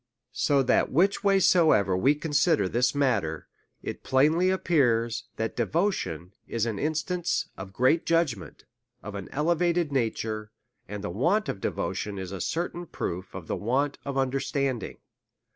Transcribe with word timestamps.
So 0.33 0.63
that 0.63 0.91
which 0.91 1.23
way 1.23 1.39
soever 1.39 1.95
we 1.95 2.15
consider 2.15 2.67
this 2.67 2.95
matter, 2.95 3.47
it 3.83 4.01
plainly 4.01 4.49
appears, 4.49 5.25
that 5.35 5.55
devotion 5.55 6.31
is 6.47 6.65
an 6.65 6.79
instance 6.79 7.49
of 7.55 7.71
great 7.71 8.03
judgment, 8.07 8.65
of 9.03 9.13
an 9.13 9.29
elevated 9.31 9.91
na 9.91 10.09
ture; 10.11 10.49
and 10.87 11.03
the 11.03 11.11
want 11.11 11.47
of 11.49 11.61
devotion 11.61 12.17
is 12.17 12.31
a 12.31 12.41
certain 12.41 12.87
proof 12.87 13.35
of 13.35 13.45
the 13.45 13.55
want 13.55 13.99
of 14.03 14.17
understanding. 14.17 14.97